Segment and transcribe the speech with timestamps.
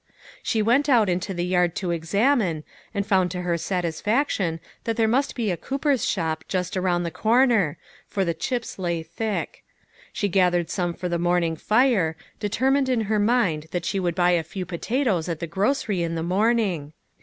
[0.41, 4.97] She went out into the yard to examine, and discovered to her satisfac tion that
[4.97, 7.77] there must be a cooper's shop just around the corner,
[8.07, 9.63] for the chips lay thick.
[10.11, 14.31] She gathered some for the morning fire, determined in her mind that she would buy
[14.31, 16.93] a few potatoes at the grocery in the morning